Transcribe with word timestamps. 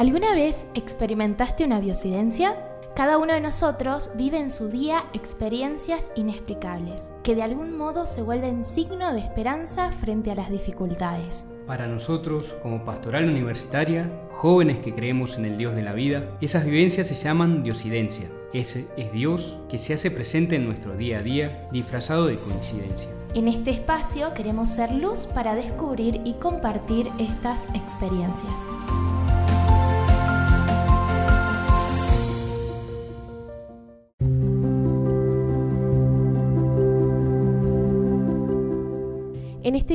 ¿Alguna 0.00 0.32
vez 0.32 0.64
experimentaste 0.72 1.62
una 1.62 1.78
diosidencia? 1.78 2.56
Cada 2.96 3.18
uno 3.18 3.34
de 3.34 3.42
nosotros 3.42 4.12
vive 4.16 4.38
en 4.38 4.48
su 4.48 4.70
día 4.70 5.04
experiencias 5.12 6.10
inexplicables, 6.14 7.12
que 7.22 7.34
de 7.34 7.42
algún 7.42 7.76
modo 7.76 8.06
se 8.06 8.22
vuelven 8.22 8.64
signo 8.64 9.12
de 9.12 9.20
esperanza 9.20 9.92
frente 9.92 10.30
a 10.30 10.34
las 10.36 10.48
dificultades. 10.48 11.48
Para 11.66 11.86
nosotros, 11.86 12.56
como 12.62 12.82
pastoral 12.82 13.28
universitaria, 13.28 14.10
jóvenes 14.30 14.78
que 14.78 14.94
creemos 14.94 15.36
en 15.36 15.44
el 15.44 15.58
Dios 15.58 15.74
de 15.74 15.82
la 15.82 15.92
vida, 15.92 16.30
esas 16.40 16.64
vivencias 16.64 17.06
se 17.06 17.14
llaman 17.14 17.62
diosidencia. 17.62 18.26
Ese 18.54 18.86
es 18.96 19.12
Dios 19.12 19.58
que 19.68 19.78
se 19.78 19.92
hace 19.92 20.10
presente 20.10 20.56
en 20.56 20.64
nuestro 20.64 20.96
día 20.96 21.18
a 21.18 21.22
día, 21.22 21.68
disfrazado 21.72 22.24
de 22.24 22.38
coincidencia. 22.38 23.10
En 23.34 23.48
este 23.48 23.70
espacio 23.70 24.32
queremos 24.32 24.70
ser 24.70 24.92
luz 24.92 25.26
para 25.26 25.54
descubrir 25.54 26.22
y 26.24 26.32
compartir 26.40 27.10
estas 27.18 27.64
experiencias. 27.74 28.56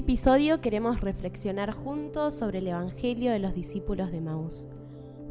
Episodio 0.05 0.61
queremos 0.61 1.01
reflexionar 1.01 1.71
juntos 1.71 2.35
sobre 2.35 2.59
el 2.59 2.67
Evangelio 2.67 3.31
de 3.31 3.39
los 3.39 3.55
discípulos 3.55 4.11
de 4.11 4.21
Maús. 4.21 4.67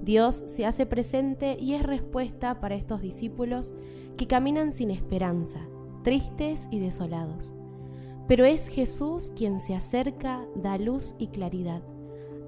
Dios 0.03 0.35
se 0.35 0.67
hace 0.67 0.85
presente 0.85 1.57
y 1.61 1.75
es 1.75 1.83
respuesta 1.85 2.59
para 2.59 2.75
estos 2.75 3.01
discípulos 3.01 3.73
que 4.17 4.27
caminan 4.27 4.73
sin 4.73 4.91
esperanza, 4.91 5.61
tristes 6.03 6.67
y 6.73 6.81
desolados. 6.81 7.55
Pero 8.27 8.45
es 8.45 8.67
Jesús 8.67 9.31
quien 9.37 9.61
se 9.61 9.77
acerca, 9.77 10.45
da 10.57 10.77
luz 10.77 11.15
y 11.21 11.29
claridad, 11.29 11.85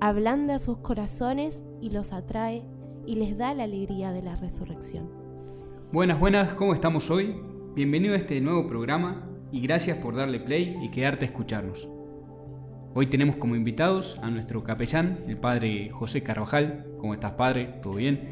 ablanda 0.01 0.59
sus 0.59 0.79
corazones 0.79 1.63
y 1.81 1.91
los 1.91 2.13
atrae 2.13 2.65
y 3.07 3.15
les 3.15 3.39
da 3.39 3.55
la 3.55 3.63
alegría 3.63 4.11
de 4.11 4.23
la 4.23 4.35
resurrección. 4.35 5.09
Buenas, 5.93 6.19
buenas, 6.19 6.55
¿cómo 6.55 6.75
estamos 6.75 7.09
hoy? 7.09 7.37
Bienvenido 7.77 8.15
a 8.15 8.19
este 8.19 8.41
nuevo 8.41 8.67
programa 8.67 9.31
y 9.53 9.61
gracias 9.61 9.99
por 9.99 10.17
darle 10.17 10.41
play 10.41 10.77
y 10.83 10.91
quedarte 10.91 11.25
a 11.25 11.29
escucharnos. 11.29 11.89
Hoy 12.99 13.09
tenemos 13.09 13.37
como 13.37 13.57
invitados 13.57 14.19
a 14.23 14.31
nuestro 14.31 14.65
capellán, 14.65 15.19
el 15.29 15.37
padre 15.37 15.91
José 15.91 16.23
Carvajal. 16.23 16.87
¿Cómo 16.97 17.13
estás, 17.13 17.33
padre? 17.33 17.75
¿Todo 17.83 17.97
bien? 17.97 18.27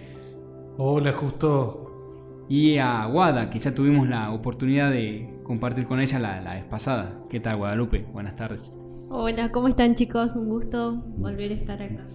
Hola, 0.78 1.12
justo. 1.12 2.46
Y 2.48 2.78
a 2.78 3.04
Guada, 3.04 3.50
que 3.50 3.58
ya 3.58 3.74
tuvimos 3.74 4.08
la 4.08 4.32
oportunidad 4.32 4.90
de 4.90 5.38
compartir 5.42 5.84
con 5.86 6.00
ella 6.00 6.18
la, 6.18 6.54
vez 6.54 6.64
pasada. 6.64 7.12
¿Qué 7.28 7.40
tal, 7.40 7.58
Guadalupe? 7.58 8.06
Buenas 8.10 8.36
tardes. 8.36 8.72
Hola, 9.10 9.52
¿cómo 9.52 9.68
están, 9.68 9.96
chicos? 9.96 10.34
Un 10.34 10.48
gusto 10.48 10.94
volver 11.18 11.50
a 11.50 11.54
estar 11.56 11.82
acá. 11.82 12.06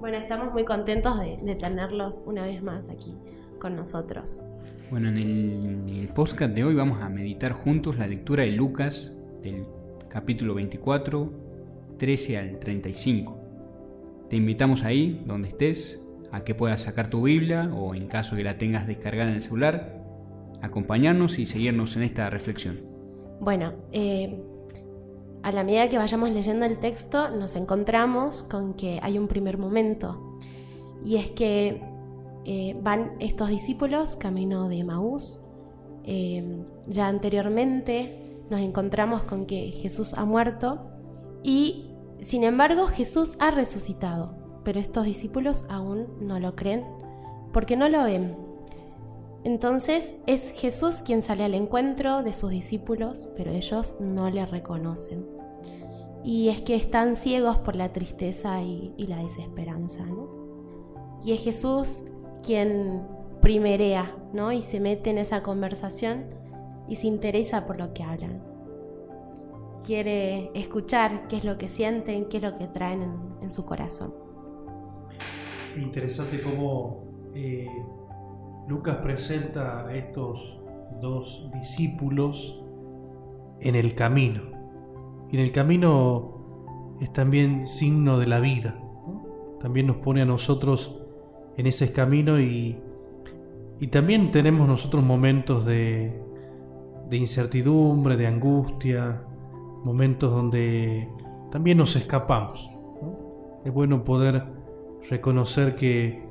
Bueno, 0.00 0.16
estamos 0.16 0.54
muy 0.54 0.64
contentos 0.64 1.20
de 1.20 1.54
tenerlos 1.54 2.24
una 2.26 2.46
vez 2.46 2.62
más 2.62 2.88
aquí 2.88 3.14
con 3.60 3.76
nosotros. 3.76 4.42
Bueno, 4.90 5.10
en 5.10 5.18
el, 5.86 6.08
podcast 6.14 6.54
de 6.54 6.64
hoy 6.64 6.74
vamos 6.74 7.02
a 7.02 7.10
meditar 7.10 7.52
juntos 7.52 7.98
la 7.98 8.06
lectura 8.06 8.44
de 8.44 8.52
Lucas 8.52 9.12
del 9.42 9.66
capítulo 10.08 10.54
24, 10.54 11.32
13 11.98 12.38
al 12.38 12.58
35. 12.58 13.38
Te 14.28 14.36
invitamos 14.36 14.84
ahí, 14.84 15.22
donde 15.26 15.48
estés, 15.48 16.00
a 16.32 16.44
que 16.44 16.54
puedas 16.54 16.82
sacar 16.82 17.08
tu 17.08 17.22
Biblia 17.22 17.70
o 17.74 17.94
en 17.94 18.06
caso 18.06 18.36
que 18.36 18.44
la 18.44 18.58
tengas 18.58 18.86
descargada 18.86 19.30
en 19.30 19.36
el 19.36 19.42
celular, 19.42 20.02
acompañarnos 20.62 21.38
y 21.38 21.46
seguirnos 21.46 21.96
en 21.96 22.02
esta 22.02 22.28
reflexión. 22.30 22.80
Bueno, 23.40 23.72
eh, 23.92 24.42
a 25.42 25.52
la 25.52 25.62
medida 25.62 25.88
que 25.88 25.98
vayamos 25.98 26.30
leyendo 26.30 26.66
el 26.66 26.78
texto 26.78 27.30
nos 27.30 27.54
encontramos 27.56 28.42
con 28.42 28.74
que 28.74 28.98
hay 29.02 29.18
un 29.18 29.28
primer 29.28 29.56
momento 29.56 30.38
y 31.04 31.16
es 31.16 31.30
que 31.30 31.80
eh, 32.44 32.76
van 32.82 33.12
estos 33.20 33.48
discípulos 33.48 34.16
camino 34.16 34.68
de 34.68 34.82
Maús. 34.84 35.44
Eh, 36.04 36.42
ya 36.86 37.06
anteriormente 37.06 38.37
nos 38.50 38.60
encontramos 38.60 39.22
con 39.22 39.46
que 39.46 39.70
Jesús 39.70 40.14
ha 40.14 40.24
muerto 40.24 40.90
y 41.42 41.90
sin 42.20 42.44
embargo 42.44 42.86
Jesús 42.86 43.36
ha 43.40 43.50
resucitado, 43.50 44.34
pero 44.64 44.80
estos 44.80 45.04
discípulos 45.04 45.66
aún 45.68 46.06
no 46.20 46.40
lo 46.40 46.56
creen 46.56 46.84
porque 47.52 47.76
no 47.76 47.88
lo 47.88 48.04
ven. 48.04 48.36
Entonces 49.44 50.16
es 50.26 50.50
Jesús 50.50 51.02
quien 51.02 51.22
sale 51.22 51.44
al 51.44 51.54
encuentro 51.54 52.22
de 52.22 52.32
sus 52.32 52.50
discípulos, 52.50 53.32
pero 53.36 53.52
ellos 53.52 53.96
no 54.00 54.30
le 54.30 54.44
reconocen. 54.46 55.26
Y 56.24 56.48
es 56.48 56.60
que 56.60 56.74
están 56.74 57.16
ciegos 57.16 57.56
por 57.58 57.76
la 57.76 57.92
tristeza 57.92 58.60
y, 58.62 58.94
la 59.06 59.22
desesperanza. 59.22 60.04
Y 61.24 61.32
es 61.32 61.42
Jesús 61.42 62.04
quien 62.42 63.06
primerea, 63.40 64.16
¿no? 64.32 64.52
Y 64.52 64.62
se 64.62 64.80
mete 64.80 65.10
en 65.10 65.18
esa 65.18 65.42
conversación 65.42 66.26
y 66.88 66.96
se 66.96 67.06
interesa 67.06 67.66
por 67.66 67.78
lo 67.78 67.92
que 67.92 68.02
hablan. 68.02 68.42
Quiere 69.86 70.50
escuchar 70.54 71.28
qué 71.28 71.36
es 71.36 71.44
lo 71.44 71.58
que 71.58 71.68
sienten, 71.68 72.26
qué 72.28 72.38
es 72.38 72.42
lo 72.42 72.58
que 72.58 72.66
traen 72.66 73.02
en, 73.40 73.50
su 73.50 73.64
corazón. 73.64 74.12
Interesante 75.76 76.42
cómo 76.42 77.04
eh, 77.34 77.68
Lucas 78.66 78.96
presenta 78.96 79.86
a 79.86 79.94
estos 79.94 80.60
dos 81.00 81.50
discípulos 81.54 82.62
en 83.60 83.74
el 83.74 83.94
camino. 83.94 84.42
Y 85.30 85.36
en 85.36 85.42
el 85.42 85.52
camino 85.52 86.96
es 87.00 87.12
también 87.12 87.66
signo 87.66 88.18
de 88.18 88.26
la 88.26 88.40
vida. 88.40 88.78
También 89.60 89.86
nos 89.86 89.96
pone 89.96 90.22
a 90.22 90.24
nosotros 90.24 91.00
en 91.56 91.66
ese 91.66 91.92
camino 91.92 92.40
y, 92.40 92.78
y 93.80 93.86
también 93.88 94.30
tenemos 94.30 94.68
nosotros 94.68 95.04
momentos 95.04 95.64
de, 95.64 96.20
de 97.08 97.16
incertidumbre, 97.16 98.16
de 98.16 98.26
angustia, 98.26 99.22
momentos 99.84 100.30
donde 100.30 101.08
también 101.50 101.78
nos 101.78 101.96
escapamos. 101.96 102.70
Es 103.64 103.72
bueno 103.72 104.04
poder 104.04 104.44
reconocer 105.08 105.76
que, 105.76 106.22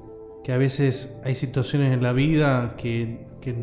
que, 0.43 0.51
a 0.51 0.57
veces 0.57 1.19
hay 1.23 1.35
situaciones 1.35 1.91
en 1.91 2.03
la 2.03 2.13
vida 2.13 2.75
que, 2.77 3.27
que 3.41 3.53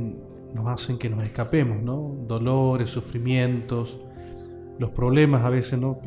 nos 0.54 0.68
hacen 0.68 0.98
que 0.98 1.08
nos 1.08 1.24
escapemos, 1.24 1.82
¿no? 1.82 2.16
Dolores, 2.26 2.90
sufrimientos, 2.90 4.00
los 4.78 4.90
problemas 4.90 5.44
a 5.44 5.50
veces, 5.50 5.78
¿no? 5.78 6.00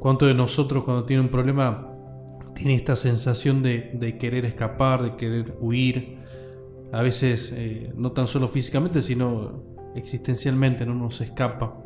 ¿Cuánto 0.00 0.26
de 0.26 0.34
nosotros 0.34 0.84
cuando 0.84 1.04
tiene 1.04 1.22
un 1.22 1.28
problema 1.28 1.90
tiene 2.54 2.74
esta 2.74 2.96
sensación 2.96 3.62
de, 3.62 4.16
querer 4.18 4.44
escapar, 4.44 5.02
de 5.02 5.16
querer 5.16 5.56
huir, 5.60 6.18
a 6.92 7.02
veces 7.02 7.52
eh, 7.54 7.92
no 7.96 8.12
tan 8.12 8.26
solo 8.26 8.48
físicamente, 8.48 9.02
sino 9.02 9.62
existencialmente, 9.94 10.86
no 10.86 10.94
nos 10.94 11.20
escapa. 11.20 11.76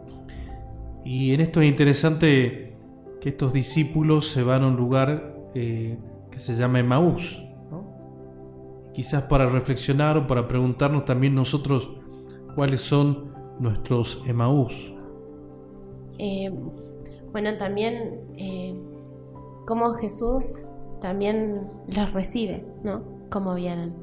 Y 1.04 1.34
en 1.34 1.40
esto 1.40 1.60
es 1.60 1.68
interesante 1.68 2.76
que 3.20 3.30
estos 3.30 3.52
discípulos 3.52 4.28
se 4.28 4.42
van 4.42 4.62
a 4.62 4.68
un 4.68 4.76
lugar 4.76 5.36
eh, 5.54 5.98
que 6.30 6.38
se 6.38 6.54
llama 6.56 6.80
Emaús. 6.80 7.40
Quizás 8.92 9.24
para 9.24 9.46
reflexionar 9.46 10.16
o 10.16 10.26
para 10.26 10.46
preguntarnos 10.46 11.04
también 11.04 11.34
nosotros 11.34 11.90
cuáles 12.54 12.80
son 12.80 13.34
nuestros 13.58 14.22
Emaús. 14.28 14.94
Eh, 16.18 16.52
bueno, 17.32 17.56
también 17.58 18.20
cómo 19.66 19.94
Jesús 19.94 20.64
también 21.00 21.68
los 21.88 22.12
recibe, 22.12 22.64
¿no? 22.82 23.02
Cómo 23.30 23.54
vienen, 23.54 23.94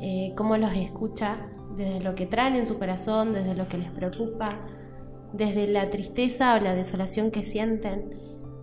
eh, 0.00 0.32
cómo 0.36 0.56
los 0.56 0.72
escucha 0.74 1.36
desde 1.76 2.00
lo 2.00 2.14
que 2.14 2.26
traen 2.26 2.54
en 2.54 2.66
su 2.66 2.78
corazón, 2.78 3.32
desde 3.32 3.54
lo 3.54 3.68
que 3.68 3.78
les 3.78 3.90
preocupa, 3.90 4.60
desde 5.32 5.66
la 5.66 5.90
tristeza 5.90 6.54
o 6.54 6.60
la 6.60 6.74
desolación 6.74 7.30
que 7.30 7.42
sienten, 7.42 8.14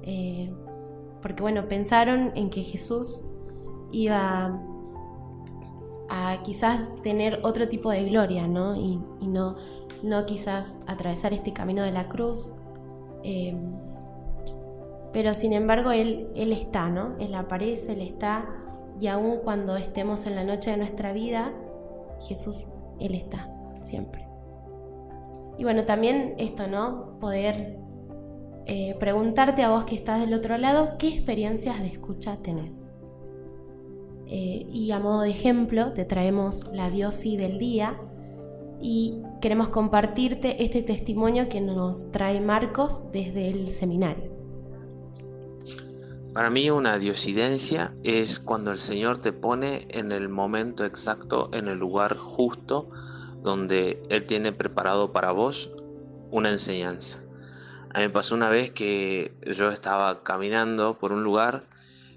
eh, 0.03 0.52
porque 1.22 1.41
bueno, 1.41 1.67
pensaron 1.67 2.32
en 2.35 2.50
que 2.50 2.64
Jesús 2.64 3.26
iba 3.91 4.59
a 6.09 6.41
quizás 6.44 7.02
tener 7.03 7.40
otro 7.44 7.67
tipo 7.67 7.91
de 7.91 8.06
gloria, 8.06 8.47
¿no? 8.47 8.76
Y, 8.76 9.00
no, 9.22 9.56
no 10.02 10.26
quizás 10.26 10.79
atravesar 10.88 11.34
este 11.34 11.53
camino 11.53 11.84
de 11.84 11.91
la 11.91 12.08
cruz. 12.08 12.56
Eh, 13.23 13.56
pero 15.11 15.34
sin 15.34 15.53
embargo 15.53 15.91
Él, 15.91 16.29
él 16.35 16.52
está, 16.52 16.90
¿no? 16.90 17.16
Él 17.20 17.34
aparece, 17.35 17.94
Él 17.94 18.02
está, 18.02 18.47
y 19.00 19.08
aun 19.08 19.40
cuando 19.44 19.78
estemos 19.78 20.26
en 20.26 20.35
la 20.35 20.44
noche 20.44 20.72
de 20.72 20.78
nuestra 20.78 21.14
vida, 21.14 21.52
Jesús, 22.28 22.67
Él 22.99 23.16
está, 23.16 23.49
siempre. 23.84 24.28
Y 25.57 25.63
bueno, 25.63 25.84
también 25.85 26.35
esto, 26.37 26.67
¿no? 26.67 27.19
Poder 27.19 27.78
eh, 28.66 28.96
preguntarte 28.99 29.63
a 29.63 29.72
vos 29.72 29.84
que 29.84 29.96
estás 29.96 30.22
del 30.22 30.34
otro 30.34 30.57
lado, 30.57 30.97
¿qué 30.97 31.07
experiencias 31.07 31.79
de 31.81 31.87
escucha 31.87 32.37
tenés? 32.37 32.85
Eh, 34.28 34.67
y 34.72 34.91
a 34.91 34.99
modo 34.99 35.22
de 35.22 35.31
ejemplo, 35.31 35.91
te 35.93 36.05
traemos 36.05 36.72
la 36.72 36.90
diosi 36.90 37.35
del 37.35 37.57
día 37.57 37.99
y 38.79 39.23
queremos 39.41 39.69
compartirte 39.69 40.63
este 40.63 40.84
testimonio 40.84 41.49
que 41.49 41.61
nos 41.61 42.11
trae 42.11 42.40
Marcos 42.40 43.11
desde 43.11 43.49
el 43.49 43.72
seminario. 43.72 44.39
Para 46.34 46.49
mí 46.49 46.70
una 46.70 46.97
diosidencia 46.99 47.93
es 48.03 48.40
cuando 48.40 48.72
el 48.72 48.78
Señor 48.78 49.17
te 49.17 49.34
pone 49.34 49.87
en 49.90 50.11
el 50.11 50.29
momento 50.29 50.85
exacto, 50.85 51.49
en 51.53 51.67
el 51.67 51.79
lugar 51.79 52.17
justo, 52.17 52.90
donde 53.41 54.03
Él 54.09 54.26
tiene 54.26 54.52
preparado 54.52 55.11
para 55.11 55.31
vos 55.31 55.72
una 56.31 56.52
enseñanza. 56.52 57.20
A 57.93 57.99
mí 57.99 58.05
me 58.05 58.09
pasó 58.11 58.35
una 58.35 58.49
vez 58.49 58.70
que 58.70 59.34
yo 59.47 59.72
estaba 59.72 60.23
caminando 60.23 60.99
por 60.99 61.11
un 61.11 61.23
lugar 61.23 61.67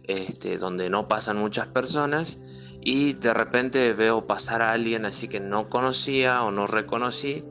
este, 0.05 0.59
donde 0.59 0.91
no 0.91 1.09
pasan 1.09 1.39
muchas 1.39 1.67
personas 1.69 2.39
y 2.83 3.15
de 3.15 3.33
repente 3.33 3.93
veo 3.95 4.27
pasar 4.27 4.61
a 4.61 4.73
alguien 4.73 5.07
así 5.07 5.29
que 5.29 5.41
no 5.41 5.71
conocía 5.71 6.43
o 6.43 6.51
no 6.51 6.67
reconocí 6.67 7.45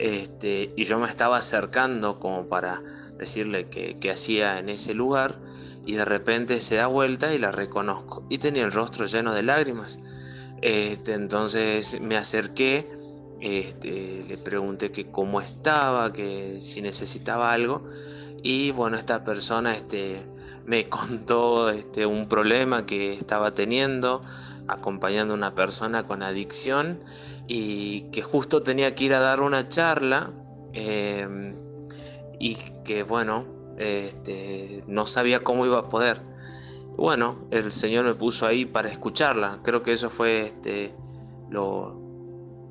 este, 0.00 0.72
y 0.76 0.84
yo 0.84 0.98
me 0.98 1.06
estaba 1.06 1.36
acercando 1.36 2.18
como 2.18 2.48
para 2.48 2.82
decirle 3.18 3.68
que, 3.68 4.10
hacía 4.10 4.58
en 4.58 4.70
ese 4.70 4.94
lugar 4.94 5.36
y 5.90 5.94
de 5.94 6.04
repente 6.04 6.60
se 6.60 6.76
da 6.76 6.86
vuelta 6.86 7.34
y 7.34 7.38
la 7.38 7.50
reconozco 7.50 8.22
y 8.28 8.38
tenía 8.38 8.62
el 8.62 8.70
rostro 8.70 9.06
lleno 9.06 9.34
de 9.34 9.42
lágrimas. 9.42 9.98
Este, 10.62 11.14
entonces 11.14 12.00
me 12.00 12.16
acerqué, 12.16 12.88
este, 13.40 14.22
le 14.28 14.38
pregunté 14.38 14.92
que 14.92 15.10
cómo 15.10 15.40
estaba, 15.40 16.12
que 16.12 16.60
si 16.60 16.80
necesitaba 16.80 17.52
algo 17.52 17.88
y 18.40 18.70
bueno, 18.70 18.96
esta 18.96 19.24
persona 19.24 19.74
este, 19.74 20.22
me 20.64 20.88
contó 20.88 21.70
este, 21.70 22.06
un 22.06 22.28
problema 22.28 22.86
que 22.86 23.14
estaba 23.14 23.52
teniendo 23.52 24.22
acompañando 24.68 25.34
a 25.34 25.36
una 25.38 25.56
persona 25.56 26.04
con 26.04 26.22
adicción 26.22 27.02
y 27.48 28.02
que 28.12 28.22
justo 28.22 28.62
tenía 28.62 28.94
que 28.94 29.06
ir 29.06 29.14
a 29.14 29.18
dar 29.18 29.40
una 29.40 29.68
charla 29.68 30.30
em, 30.72 31.56
y 32.38 32.54
que 32.84 33.02
bueno, 33.02 33.59
este, 33.80 34.84
no 34.86 35.06
sabía 35.06 35.42
cómo 35.42 35.64
iba 35.64 35.78
a 35.78 35.88
poder. 35.88 36.20
Bueno, 36.96 37.48
el 37.50 37.72
Señor 37.72 38.04
me 38.04 38.14
puso 38.14 38.46
ahí 38.46 38.66
para 38.66 38.90
escucharla. 38.90 39.60
Creo 39.62 39.82
que 39.82 39.92
eso 39.92 40.10
fue 40.10 40.46
este, 40.46 40.94
lo, 41.48 41.98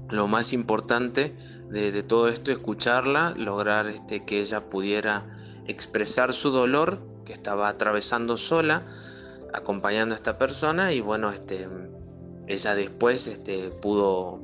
lo 0.10 0.28
más 0.28 0.54
importante 0.54 1.36
de, 1.70 2.04
todo 2.04 2.28
esto, 2.28 2.52
escucharla, 2.52 3.34
lograr 3.38 3.88
este, 3.88 4.26
que 4.26 4.40
ella 4.40 4.70
pudiera 4.70 5.26
expresar 5.68 6.34
su 6.34 6.52
dolor 6.52 7.00
que 7.26 7.34
estaba 7.34 7.70
atravesando 7.70 8.38
sola, 8.38 8.86
acompañando 9.54 10.14
a 10.14 10.16
esta 10.16 10.38
persona 10.38 10.94
y 10.94 11.02
bueno, 11.02 11.32
este, 11.32 11.68
ella 12.48 12.76
después 12.76 13.28
este, 13.28 13.70
pudo, 13.70 14.42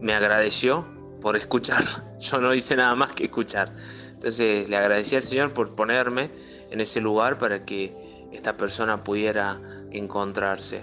me 0.00 0.14
agradeció 0.14 0.86
por 1.20 1.36
escuchar. 1.36 1.84
Yo 2.20 2.40
no 2.40 2.54
hice 2.54 2.76
nada 2.76 2.94
más 2.94 3.12
que 3.12 3.24
escuchar. 3.24 3.74
Entonces 4.18 4.68
le 4.68 4.76
agradecí 4.76 5.16
al 5.16 5.22
Señor 5.22 5.52
por 5.52 5.74
ponerme 5.74 6.30
en 6.70 6.80
ese 6.80 7.00
lugar 7.00 7.38
para 7.38 7.64
que 7.64 7.94
esta 8.32 8.56
persona 8.56 9.04
pudiera 9.04 9.60
encontrarse 9.90 10.82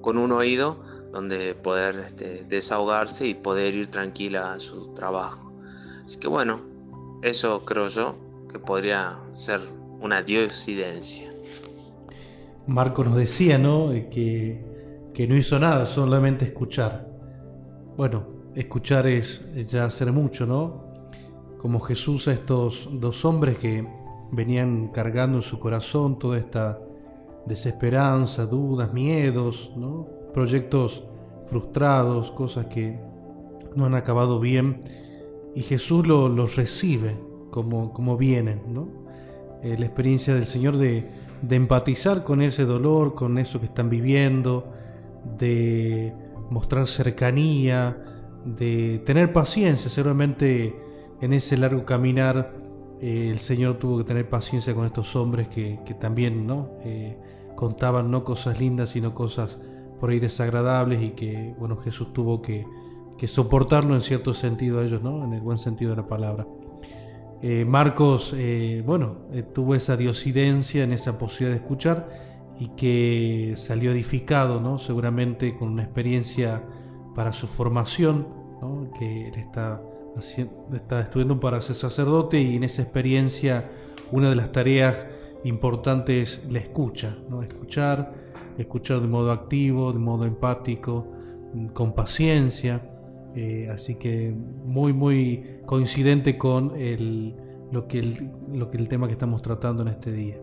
con 0.00 0.18
un 0.18 0.32
oído 0.32 0.82
donde 1.12 1.54
poder 1.54 1.96
este, 2.06 2.44
desahogarse 2.44 3.26
y 3.26 3.34
poder 3.34 3.74
ir 3.74 3.88
tranquila 3.88 4.52
a 4.52 4.60
su 4.60 4.94
trabajo. 4.94 5.52
Así 6.04 6.18
que 6.18 6.28
bueno, 6.28 6.60
eso 7.22 7.64
creo 7.64 7.88
yo 7.88 8.16
que 8.50 8.58
podría 8.58 9.18
ser 9.32 9.60
una 10.00 10.22
diosidencia. 10.22 11.32
Marco 12.66 13.04
nos 13.04 13.16
decía, 13.16 13.58
¿no? 13.58 13.90
Que 14.10 14.74
que 15.14 15.28
no 15.28 15.36
hizo 15.36 15.58
nada, 15.58 15.86
solamente 15.86 16.44
escuchar. 16.44 17.08
Bueno, 17.96 18.26
escuchar 18.54 19.06
es 19.06 19.40
ya 19.68 19.84
hacer 19.84 20.12
mucho, 20.12 20.44
¿no? 20.44 20.83
Como 21.64 21.80
Jesús 21.80 22.28
a 22.28 22.32
estos 22.34 22.90
dos 22.92 23.24
hombres 23.24 23.56
que 23.56 23.88
venían 24.30 24.88
cargando 24.88 25.38
en 25.38 25.42
su 25.42 25.58
corazón 25.58 26.18
toda 26.18 26.36
esta 26.36 26.78
desesperanza, 27.46 28.44
dudas, 28.44 28.92
miedos, 28.92 29.72
¿no? 29.74 30.06
proyectos 30.34 31.04
frustrados, 31.46 32.30
cosas 32.32 32.66
que 32.66 33.00
no 33.76 33.86
han 33.86 33.94
acabado 33.94 34.40
bien, 34.40 34.82
y 35.54 35.62
Jesús 35.62 36.06
los 36.06 36.54
recibe 36.56 37.16
como, 37.50 37.94
como 37.94 38.18
vienen. 38.18 38.60
¿no? 38.68 38.86
Eh, 39.62 39.76
la 39.78 39.86
experiencia 39.86 40.34
del 40.34 40.44
Señor 40.44 40.76
de, 40.76 41.10
de 41.40 41.56
empatizar 41.56 42.24
con 42.24 42.42
ese 42.42 42.66
dolor, 42.66 43.14
con 43.14 43.38
eso 43.38 43.58
que 43.58 43.66
están 43.66 43.88
viviendo, 43.88 44.70
de 45.38 46.12
mostrar 46.50 46.86
cercanía, 46.86 47.96
de 48.44 49.00
tener 49.06 49.32
paciencia. 49.32 49.88
Seguramente 49.88 50.83
en 51.24 51.32
ese 51.32 51.56
largo 51.56 51.86
caminar 51.86 52.52
eh, 53.00 53.30
el 53.30 53.38
Señor 53.38 53.78
tuvo 53.78 53.98
que 53.98 54.04
tener 54.04 54.28
paciencia 54.28 54.74
con 54.74 54.84
estos 54.84 55.16
hombres 55.16 55.48
que, 55.48 55.78
también 55.98 56.46
¿no? 56.46 56.68
Eh, 56.84 57.16
contaban 57.56 58.10
no 58.10 58.24
cosas 58.24 58.60
lindas, 58.60 58.90
sino 58.90 59.14
cosas 59.14 59.58
por 60.00 60.10
ahí 60.10 60.20
desagradables 60.20 61.02
y 61.02 61.10
que 61.10 61.54
bueno, 61.58 61.78
Jesús 61.78 62.12
tuvo 62.12 62.42
que, 62.42 62.66
soportarlo 63.26 63.94
en 63.94 64.02
cierto 64.02 64.34
sentido 64.34 64.80
a 64.80 64.84
ellos, 64.84 65.02
¿no? 65.02 65.24
en 65.24 65.32
el 65.32 65.40
buen 65.40 65.56
sentido 65.56 65.92
de 65.92 65.96
la 65.96 66.06
palabra. 66.06 66.46
Eh, 67.40 67.64
Marcos, 67.64 68.36
bueno, 68.84 69.16
tuvo 69.54 69.74
esa 69.74 69.96
diosidencia 69.96 70.84
en 70.84 70.92
esa 70.92 71.16
posibilidad 71.16 71.56
de 71.56 71.62
escuchar 71.64 72.08
y 72.58 72.68
que 72.76 73.54
salió 73.56 73.92
edificado, 73.92 74.60
¿no? 74.60 74.78
seguramente 74.78 75.56
con 75.56 75.68
una 75.68 75.84
experiencia 75.84 76.62
para 77.14 77.32
su 77.32 77.46
formación, 77.46 78.26
que 78.98 79.28
él 79.28 79.34
está, 79.36 79.80
está 80.18 81.00
estudiando 81.00 81.40
para 81.40 81.60
ser 81.60 81.76
sacerdote 81.76 82.40
y 82.40 82.56
en 82.56 82.64
esa 82.64 82.82
experiencia 82.82 83.70
una 84.12 84.30
de 84.30 84.36
las 84.36 84.52
tareas 84.52 84.96
importantes 85.44 86.42
es 86.44 86.52
la 86.52 86.58
escucha, 86.58 87.16
¿no? 87.28 87.42
escuchar, 87.42 88.12
escuchar 88.58 89.00
de 89.00 89.08
modo 89.08 89.30
activo, 89.32 89.92
de 89.92 89.98
modo 89.98 90.24
empático, 90.24 91.06
con 91.72 91.94
paciencia, 91.94 92.82
eh, 93.34 93.68
así 93.70 93.96
que 93.96 94.32
muy 94.64 94.92
muy 94.92 95.60
coincidente 95.66 96.38
con 96.38 96.76
el, 96.76 97.34
lo, 97.70 97.86
que 97.86 97.98
el, 97.98 98.30
lo 98.52 98.70
que 98.70 98.78
el 98.78 98.88
tema 98.88 99.06
que 99.06 99.12
estamos 99.12 99.42
tratando 99.42 99.82
en 99.82 99.88
este 99.88 100.12
día. 100.12 100.38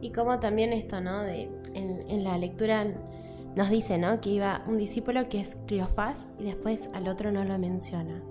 Y 0.00 0.12
como 0.12 0.38
también 0.40 0.72
esto, 0.72 1.00
¿no? 1.00 1.22
De, 1.22 1.50
en, 1.74 2.24
la 2.24 2.38
lectura 2.38 2.86
nos 3.56 3.70
dice, 3.70 3.98
¿no? 3.98 4.20
Que 4.20 4.30
iba 4.30 4.62
un 4.66 4.78
discípulo 4.78 5.28
que 5.28 5.40
es 5.40 5.56
Cleofás 5.66 6.34
y 6.38 6.44
después 6.44 6.88
al 6.94 7.08
otro 7.08 7.32
no 7.32 7.44
lo 7.44 7.58
menciona. 7.58 8.22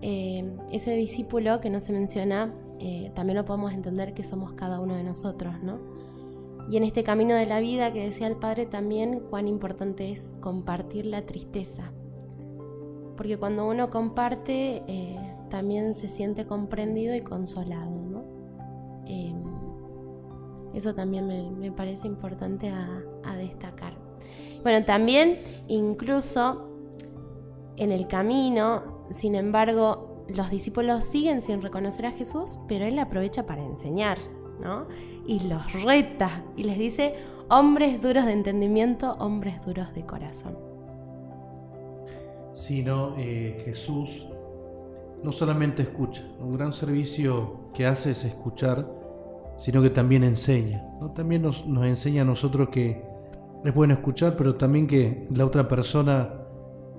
Eh, 0.00 0.50
ese 0.70 0.94
discípulo 0.94 1.60
que 1.60 1.70
no 1.70 1.80
se 1.80 1.92
menciona, 1.92 2.54
eh, 2.78 3.10
también 3.14 3.36
lo 3.36 3.44
podemos 3.44 3.72
entender 3.72 4.14
que 4.14 4.24
somos 4.24 4.52
cada 4.52 4.80
uno 4.80 4.94
de 4.94 5.02
nosotros, 5.02 5.54
¿no? 5.62 5.78
Y 6.70 6.76
en 6.76 6.84
este 6.84 7.02
camino 7.02 7.34
de 7.34 7.46
la 7.46 7.60
vida 7.60 7.92
que 7.92 8.04
decía 8.04 8.26
el 8.26 8.36
Padre 8.36 8.66
también, 8.66 9.20
cuán 9.30 9.48
importante 9.48 10.12
es 10.12 10.36
compartir 10.40 11.06
la 11.06 11.22
tristeza. 11.22 11.92
Porque 13.16 13.38
cuando 13.38 13.66
uno 13.66 13.90
comparte, 13.90 14.82
eh, 14.86 15.16
también 15.48 15.94
se 15.94 16.08
siente 16.08 16.46
comprendido 16.46 17.16
y 17.16 17.22
consolado, 17.22 17.90
¿no? 17.90 18.38
Eso 20.74 20.94
también 20.94 21.58
me, 21.58 21.72
parece 21.72 22.06
importante 22.06 22.68
a, 22.70 23.36
destacar. 23.36 24.07
Bueno, 24.62 24.84
también 24.84 25.38
incluso 25.68 26.68
en 27.76 27.92
el 27.92 28.08
camino, 28.08 29.06
sin 29.10 29.34
embargo, 29.34 30.24
los 30.28 30.50
discípulos 30.50 31.04
siguen 31.04 31.42
sin 31.42 31.62
reconocer 31.62 32.06
a 32.06 32.12
Jesús, 32.12 32.58
pero 32.68 32.84
Él 32.84 32.98
aprovecha 32.98 33.46
para 33.46 33.64
enseñar, 33.64 34.18
¿no? 34.60 34.86
Y 35.26 35.40
los 35.40 35.72
reta 35.82 36.44
y 36.56 36.64
les 36.64 36.78
dice, 36.78 37.14
hombres 37.48 38.00
duros 38.02 38.26
de 38.26 38.32
entendimiento, 38.32 39.16
hombres 39.18 39.64
duros 39.64 39.94
de 39.94 40.04
corazón. 40.04 40.58
Sino 42.54 43.14
eh, 43.16 43.62
Jesús 43.64 44.26
no 45.22 45.32
solamente 45.32 45.82
escucha, 45.82 46.22
un 46.40 46.56
gran 46.56 46.72
servicio 46.72 47.70
que 47.74 47.86
hace 47.86 48.10
es 48.10 48.24
escuchar 48.24 48.98
sino 49.58 49.82
que 49.82 49.90
también 49.90 50.24
enseña. 50.24 50.82
¿no? 51.00 51.10
También 51.10 51.42
nos, 51.42 51.64
enseña 51.66 52.22
a 52.22 52.24
nosotros 52.24 52.70
que 52.70 53.04
es 53.64 53.74
bueno 53.74 53.94
escuchar, 53.94 54.36
pero 54.36 54.54
también 54.54 54.86
que 54.86 55.26
la 55.34 55.44
otra 55.44 55.68
persona 55.68 56.34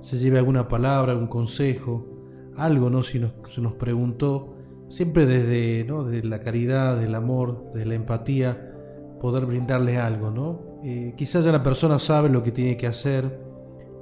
se 0.01 0.17
lleve 0.17 0.39
alguna 0.39 0.67
palabra, 0.67 1.13
algún 1.13 1.27
consejo, 1.27 2.07
algo, 2.55 2.89
¿no? 2.89 3.03
Si 3.03 3.19
nos, 3.19 3.33
se 3.53 3.61
nos 3.61 3.73
preguntó, 3.73 4.55
siempre 4.89 5.25
desde, 5.25 5.85
¿no? 5.85 6.03
desde 6.03 6.27
la 6.27 6.39
caridad, 6.39 6.99
del 6.99 7.15
amor, 7.15 7.71
desde 7.73 7.85
la 7.85 7.95
empatía, 7.95 8.73
poder 9.21 9.45
brindarle 9.45 9.97
algo, 9.97 10.31
¿no? 10.31 10.79
Eh, 10.83 11.13
quizás 11.17 11.45
ya 11.45 11.51
la 11.51 11.63
persona 11.63 11.99
sabe 11.99 12.29
lo 12.29 12.43
que 12.43 12.51
tiene 12.51 12.77
que 12.77 12.87
hacer, 12.87 13.39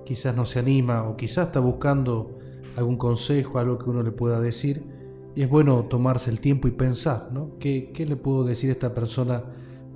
quizás 0.06 0.36
no 0.36 0.46
se 0.46 0.60
anima 0.60 1.04
o 1.04 1.18
quizás 1.18 1.48
está 1.48 1.60
buscando 1.60 2.38
algún 2.76 2.98
consejo, 2.98 3.60
algo 3.60 3.78
que 3.78 3.90
uno 3.90 4.04
le 4.04 4.12
pueda 4.12 4.40
decir, 4.40 4.84
y 5.36 5.42
es 5.42 5.50
bueno 5.50 5.86
tomarse 5.86 6.30
el 6.30 6.40
tiempo 6.40 6.68
y 6.68 6.72
pensar, 6.72 7.30
¿no? 7.32 7.58
¿Qué, 7.60 7.94
le 8.08 8.16
puedo 8.16 8.44
decir 8.44 8.70
a 8.70 8.74
esta 8.74 8.94
persona 8.94 9.44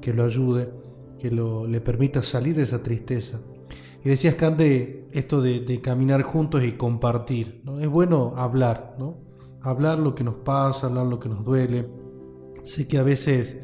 que 0.01 0.13
lo 0.13 0.23
ayude, 0.23 0.69
que 1.21 1.29
lo, 1.29 1.67
le 1.67 1.81
permita 1.81 2.21
salir 2.21 2.55
de 2.55 2.63
esa 2.63 2.81
tristeza? 2.81 3.39
Y 4.03 4.09
decías, 4.09 4.35
Cande, 4.35 5.07
esto 5.11 5.41
de, 5.41 5.79
caminar 5.81 6.23
juntos 6.23 6.63
y 6.63 6.71
compartir, 6.73 7.61
¿no? 7.63 7.79
Es 7.79 7.87
bueno 7.87 8.33
hablar, 8.35 8.95
¿no? 8.97 9.17
Hablar 9.61 9.99
lo 9.99 10.15
que 10.15 10.23
nos 10.23 10.35
pasa, 10.35 10.87
hablar 10.87 11.05
lo 11.05 11.19
que 11.19 11.29
nos 11.29 11.45
duele, 11.45 11.87
Sé 12.63 12.87
que 12.87 12.97
a 12.97 13.03
veces 13.03 13.57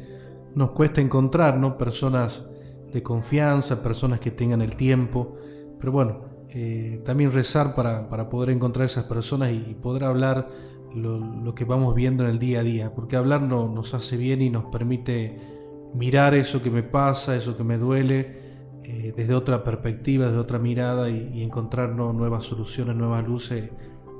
nos 0.54 0.70
cuesta 0.70 1.00
encontrar 1.00 1.56
¿no? 1.56 1.78
personas 1.78 2.44
de 2.92 3.02
confianza, 3.02 3.82
personas 3.82 4.18
que 4.18 4.30
tengan 4.30 4.60
el 4.60 4.76
tiempo, 4.76 5.36
pero 5.78 5.92
bueno, 5.92 6.20
eh, 6.48 7.00
también 7.04 7.30
rezar 7.32 7.74
para, 7.74 8.08
para, 8.08 8.28
poder 8.28 8.50
encontrar 8.50 8.86
esas 8.86 9.04
personas 9.04 9.52
y, 9.52 9.74
poder 9.74 10.04
hablar 10.04 10.48
lo, 10.94 11.18
lo, 11.18 11.54
que 11.54 11.64
vamos 11.64 11.94
viendo 11.94 12.24
en 12.24 12.30
el 12.30 12.38
día 12.38 12.60
a 12.60 12.62
día, 12.62 12.94
porque 12.94 13.16
hablar 13.16 13.42
no, 13.42 13.68
nos 13.68 13.94
hace 13.94 14.16
bien 14.16 14.40
y 14.40 14.50
nos 14.50 14.64
permite 14.64 15.57
mirar 15.94 16.34
eso 16.34 16.62
que 16.62 16.70
me 16.70 16.82
pasa, 16.82 17.36
eso 17.36 17.56
que 17.56 17.64
me 17.64 17.78
duele, 17.78 18.38
eh, 18.84 19.12
desde 19.14 19.34
otra 19.34 19.64
perspectiva, 19.64 20.26
desde 20.26 20.38
otra 20.38 20.58
mirada 20.58 21.10
y, 21.10 21.42
encontrar 21.42 21.90
nuevas 21.90 22.44
soluciones, 22.44 22.96
nuevas 22.96 23.26
luces 23.26 23.70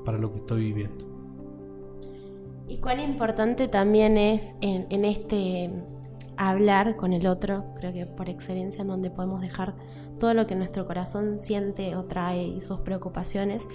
para 0.05 0.17
lo 0.17 0.31
que 0.31 0.39
estoy 0.39 0.65
viviendo. 0.65 1.05
Y 2.67 2.77
cuán 2.77 2.99
importante 2.99 3.67
también 3.67 4.15
es 4.17 4.53
en, 4.61 5.03
este 5.03 5.71
hablar 6.37 6.97
con 6.97 7.13
el 7.13 7.25
otro, 7.25 7.65
creo 7.79 7.91
que 7.91 8.05
por 8.05 8.29
excelencia 8.29 8.83
en 8.83 8.89
donde 8.89 9.09
podemos 9.09 9.41
dejar 9.41 9.73
todo 10.19 10.35
lo 10.35 10.45
que 10.45 10.53
nuestro 10.53 10.85
corazón 10.85 11.39
siente 11.39 11.95
o 11.95 12.03
trae 12.05 12.43
y 12.43 12.61
sus 12.61 12.81
preocupaciones, 12.81 13.67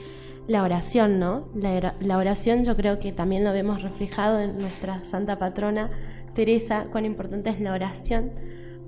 la 0.46 0.62
oración, 0.62 1.18
¿no? 1.18 1.48
La, 1.56 1.96
la, 1.98 2.18
oración 2.18 2.62
yo 2.62 2.76
creo 2.76 3.00
que 3.00 3.12
también 3.12 3.42
lo 3.42 3.52
vemos 3.52 3.82
reflejado 3.82 4.40
en 4.40 4.58
nuestra 4.58 5.04
Santa 5.04 5.38
Patrona 5.38 5.90
Teresa, 6.34 6.88
cuán 6.90 7.04
importante 7.04 7.50
es 7.50 7.60
la 7.60 7.72
oración 7.72 8.32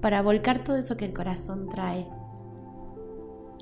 para 0.00 0.22
volcar 0.22 0.64
todo 0.64 0.76
eso 0.76 0.96
que 0.96 1.04
el 1.04 1.12
corazón 1.12 1.68
trae. 1.68 2.06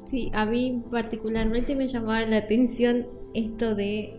Sí, 0.07 0.31
a 0.35 0.45
mí 0.45 0.83
particularmente 0.91 1.75
me 1.75 1.89
llamaba 1.89 2.23
la 2.27 2.39
atención 2.39 3.07
esto 3.35 3.75
de 3.75 4.19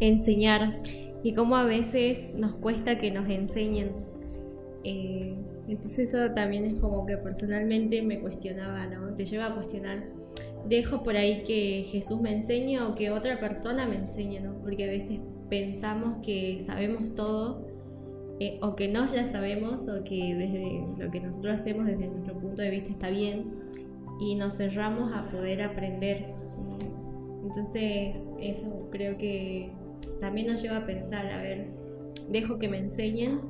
enseñar 0.00 0.80
y 1.22 1.32
cómo 1.34 1.56
a 1.56 1.64
veces 1.64 2.34
nos 2.34 2.54
cuesta 2.56 2.98
que 2.98 3.10
nos 3.10 3.28
enseñen. 3.28 3.90
Eh, 4.84 5.34
entonces 5.68 6.14
eso 6.14 6.32
también 6.32 6.64
es 6.64 6.76
como 6.76 7.06
que 7.06 7.16
personalmente 7.16 8.02
me 8.02 8.20
cuestionaba, 8.20 8.86
¿no? 8.86 9.14
Te 9.14 9.24
lleva 9.24 9.46
a 9.46 9.54
cuestionar, 9.54 10.04
dejo 10.68 11.02
por 11.02 11.16
ahí 11.16 11.42
que 11.42 11.84
Jesús 11.90 12.20
me 12.20 12.32
enseñe 12.32 12.78
o 12.78 12.94
que 12.94 13.10
otra 13.10 13.40
persona 13.40 13.86
me 13.86 13.96
enseñe, 13.96 14.40
¿no? 14.40 14.54
Porque 14.60 14.84
a 14.84 14.88
veces 14.88 15.18
pensamos 15.48 16.18
que 16.24 16.60
sabemos 16.64 17.14
todo 17.14 17.66
eh, 18.38 18.58
o 18.60 18.76
que 18.76 18.88
no 18.88 19.06
la 19.06 19.26
sabemos 19.26 19.88
o 19.88 20.04
que 20.04 20.34
desde 20.34 21.04
lo 21.04 21.10
que 21.10 21.20
nosotros 21.20 21.56
hacemos 21.58 21.86
desde 21.86 22.06
nuestro 22.06 22.34
punto 22.34 22.60
de 22.60 22.70
vista 22.70 22.90
está 22.90 23.08
bien 23.08 23.46
y 24.20 24.34
nos 24.34 24.56
cerramos 24.56 25.12
a 25.14 25.30
poder 25.30 25.62
aprender. 25.62 26.34
Entonces 27.46 28.22
eso 28.38 28.88
creo 28.90 29.16
que 29.16 29.70
también 30.20 30.48
nos 30.48 30.60
lleva 30.60 30.78
a 30.78 30.86
pensar, 30.86 31.26
a 31.26 31.40
ver, 31.40 31.68
dejo 32.30 32.58
que 32.58 32.68
me 32.68 32.78
enseñen 32.78 33.40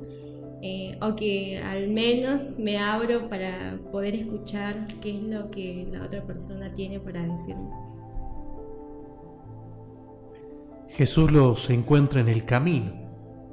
eh, 0.61 0.97
o 1.01 1.15
que 1.15 1.57
al 1.57 1.89
menos 1.89 2.57
me 2.57 2.77
abro 2.77 3.27
para 3.27 3.77
poder 3.91 4.15
escuchar 4.15 4.87
qué 5.01 5.17
es 5.17 5.23
lo 5.23 5.51
que 5.51 5.87
la 5.91 6.03
otra 6.03 6.23
persona 6.25 6.73
tiene 6.73 6.99
para 7.01 7.21
decirme. 7.21 7.69
Jesús 10.89 11.31
los 11.31 11.69
encuentra 11.69 12.21
en 12.21 12.29
el 12.29 12.45
camino 12.45 13.06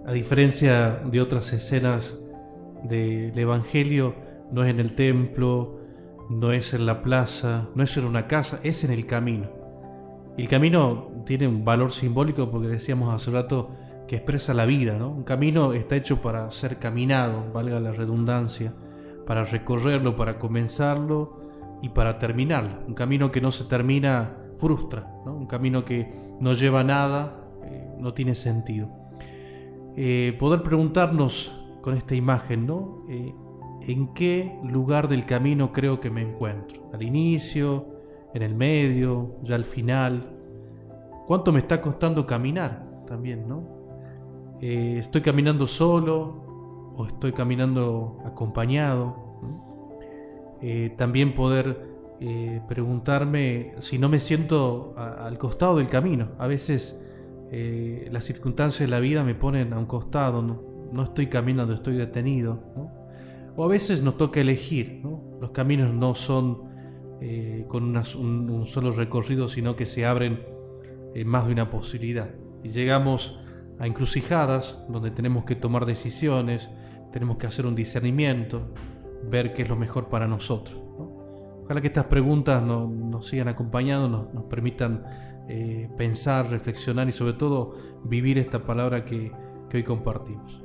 a 0.07 0.13
diferencia 0.13 1.01
de 1.05 1.21
otras 1.21 1.53
escenas 1.53 2.15
del 2.83 3.39
Evangelio, 3.39 4.15
no 4.53 4.65
es 4.65 4.71
en 4.71 4.81
el 4.81 4.95
templo, 4.95 5.81
no 6.29 6.53
es 6.53 6.75
en 6.75 6.87
la 6.87 7.03
plaza, 7.03 7.69
no 7.75 7.83
es 7.83 7.97
en 7.97 8.05
una 8.05 8.27
casa, 8.27 8.61
es 8.63 8.85
en 8.85 8.91
el 8.91 9.07
camino. 9.07 9.49
el 10.37 10.49
camino 10.49 11.23
tiene 11.25 11.47
un 11.47 11.65
valor 11.65 11.93
simbólico 11.93 12.51
porque 12.51 12.69
decíamos 12.69 13.15
hace 13.15 13.31
rato 13.31 13.71
que 14.07 14.17
expresa 14.17 14.53
la 14.53 14.67
vida, 14.67 14.99
¿no? 14.99 15.11
Un 15.11 15.23
camino 15.23 15.73
está 15.73 15.97
hecho 15.97 16.21
para 16.21 16.51
ser 16.51 16.79
caminado, 16.79 17.51
valga 17.53 17.81
la 17.81 17.93
redundancia, 17.93 18.75
para 19.27 19.45
recorrerlo, 19.45 20.17
para 20.17 20.39
comenzarlo 20.39 21.41
y 21.81 21.89
para 21.89 22.19
terminarlo. 22.19 22.85
Un 22.87 22.95
camino 22.95 23.31
que 23.31 23.41
no 23.41 23.51
se 23.53 23.65
termina 23.65 24.37
frustra, 24.57 25.09
¿no? 25.25 25.35
Un 25.35 25.47
camino 25.47 25.85
que 25.85 26.13
no 26.41 26.53
lleva 26.53 26.85
nada, 26.85 27.41
eh, 27.65 27.95
no 27.99 28.13
tiene 28.13 28.35
sentido. 28.35 29.04
Eh, 29.97 30.37
poder 30.41 30.63
preguntarnos 30.63 31.55
con 31.81 31.97
esta 31.97 32.15
imagen, 32.15 32.67
¿no? 32.67 33.05
Eh, 33.09 33.33
¿En 33.83 34.13
qué 34.13 34.59
lugar 34.65 35.09
del 35.09 35.25
camino 35.25 35.73
creo 35.73 36.01
que 36.01 36.11
me 36.11 36.23
encuentro? 36.23 36.91
¿Al 36.93 37.03
inicio? 37.03 37.87
¿En 38.33 38.43
el 38.43 38.55
medio? 38.55 39.37
¿Ya 39.45 39.55
al 39.55 39.65
final? 39.65 40.33
¿Cuánto 41.27 41.53
me 41.53 41.61
está 41.61 41.81
costando 41.81 42.27
caminar 42.27 43.05
también, 43.07 43.47
no? 43.47 43.63
Eh, 44.61 44.97
¿Estoy 44.99 45.21
caminando 45.21 45.67
solo 45.67 46.93
o 46.97 47.07
estoy 47.07 47.33
caminando 47.33 48.19
acompañado? 48.25 49.23
también 50.97 51.35
poder 51.35 51.91
preguntarme 52.67 53.75
si 53.81 53.99
no 53.99 54.09
me 54.09 54.19
siento 54.19 54.95
al 54.97 55.37
costado 55.37 55.77
del 55.77 55.89
camino. 55.89 56.29
A 56.39 56.47
veces 56.47 57.05
eh, 57.51 58.09
las 58.11 58.25
circunstancias 58.25 58.81
de 58.81 58.89
la 58.89 59.01
vida 59.01 59.23
me 59.23 59.35
ponen 59.35 59.73
a 59.73 59.79
un 59.79 59.87
costado, 59.87 60.43
no, 60.43 61.03
estoy 61.03 61.27
caminando, 61.27 61.75
estoy 61.75 61.97
detenido. 61.97 62.63
O 63.57 63.65
a 63.65 63.69
veces 63.69 64.03
nos 64.03 64.17
toca 64.17 64.41
elegir, 64.41 65.03
los 65.41 65.51
caminos 65.51 65.95
no 65.95 66.15
son 66.15 66.63
eh, 67.21 67.65
con 67.69 67.97
un, 67.97 68.67
solo 68.67 68.91
recorrido, 68.91 69.49
sino 69.49 69.77
que 69.77 69.87
se 69.87 70.05
abren 70.05 70.41
eh, 71.15 71.25
más 71.25 71.47
de 71.47 71.53
una 71.53 71.71
posibilidad. 71.71 72.31
Y 72.63 72.71
llegamos 72.71 73.41
a 73.79 73.87
encrucijadas 73.87 74.79
donde 74.89 75.11
tenemos 75.11 75.45
que 75.45 75.55
tomar 75.55 75.87
decisiones, 75.87 76.69
tenemos 77.13 77.37
que 77.37 77.47
hacer 77.47 77.67
un 77.67 77.75
discernimiento, 77.75 78.73
ver 79.31 79.55
qué 79.55 79.63
es 79.63 79.69
lo 79.69 79.77
mejor 79.77 80.09
para 80.09 80.27
nosotros. 80.27 80.77
Ojalá 81.65 81.81
que 81.81 81.87
estas 81.87 82.07
preguntas 82.07 82.63
nos 82.63 83.27
sigan 83.27 83.49
acompañando, 83.49 84.31
nos 84.35 84.45
permitan 84.45 85.03
eh, 85.49 85.91
pensar, 85.99 86.49
reflexionar 86.51 87.07
y 87.09 87.13
sobre 87.13 87.35
todo 87.35 87.77
vivir 88.05 88.39
esta 88.39 88.65
palabra 88.65 89.05
que, 89.05 89.31
hoy 89.75 89.83
compartimos. 89.83 90.63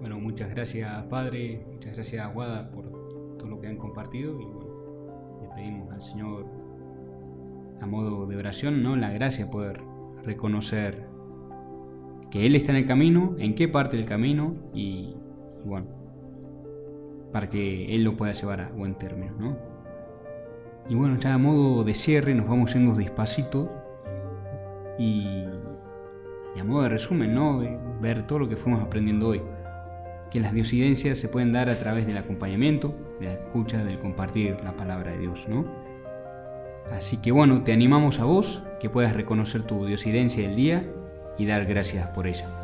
Bueno, 0.00 0.20
muchas 0.20 0.50
gracias 0.50 1.04
Padre, 1.04 1.64
muchas 1.72 1.94
gracias 1.94 2.22
Aguada 2.22 2.70
por 2.70 2.90
todo 3.38 3.48
lo 3.48 3.58
que 3.62 3.66
han 3.66 3.78
compartido 3.78 4.38
y 4.38 5.42
le 5.42 5.48
pedimos 5.54 5.90
al 5.90 6.02
Señor 6.02 6.44
a 7.80 7.86
modo 7.86 8.26
de 8.26 8.36
oración, 8.36 8.82
¿no? 8.82 8.94
La 8.94 9.10
gracia 9.10 9.50
poder 9.50 9.80
reconocer 10.22 11.06
que 12.30 12.44
Él 12.44 12.56
está 12.56 12.72
en 12.72 12.78
el 12.78 12.86
camino, 12.86 13.36
en 13.38 13.54
qué 13.54 13.68
parte 13.68 13.96
del 13.96 14.04
camino 14.04 14.54
y, 14.74 15.16
y 15.64 15.66
bueno, 15.66 15.86
para 17.32 17.48
que 17.48 17.94
Él 17.94 18.04
lo 18.04 18.18
pueda 18.18 18.32
llevar 18.32 18.60
a 18.60 18.68
buen 18.68 18.96
término, 18.96 19.32
¿no? 19.38 19.56
Y 20.90 20.94
bueno, 20.94 21.16
ya 21.18 21.32
a 21.32 21.38
modo 21.38 21.84
de 21.84 21.94
cierre 21.94 22.34
nos 22.34 22.46
vamos 22.46 22.74
yendo 22.74 22.94
despacito 22.94 23.79
y, 24.98 25.44
a 26.58 26.64
modo 26.64 26.82
de 26.82 26.88
resumen, 26.90 27.34
¿no? 27.34 27.60
ver 28.00 28.26
todo 28.26 28.40
lo 28.40 28.48
que 28.48 28.56
fuimos 28.56 28.82
aprendiendo 28.82 29.28
hoy. 29.28 29.42
Que 30.30 30.40
las 30.40 30.52
diosidencias 30.52 31.18
se 31.18 31.28
pueden 31.28 31.52
dar 31.52 31.70
a 31.70 31.78
través 31.78 32.06
del 32.06 32.16
acompañamiento, 32.18 32.94
de 33.18 33.26
la 33.26 33.32
escucha, 33.32 33.84
del 33.84 33.98
compartir 33.98 34.56
la 34.62 34.72
palabra 34.72 35.12
de 35.12 35.18
Dios, 35.18 35.48
¿no? 35.48 35.64
Así 36.92 37.16
que 37.18 37.32
bueno, 37.32 37.62
te 37.62 37.72
animamos 37.72 38.20
a 38.20 38.24
vos 38.24 38.62
que 38.80 38.90
puedas 38.90 39.14
reconocer 39.14 39.62
tu 39.62 39.86
diosidencia 39.86 40.46
del 40.46 40.56
día 40.56 40.84
y 41.38 41.46
dar 41.46 41.64
gracias 41.64 42.08
por 42.08 42.26
ella. 42.26 42.59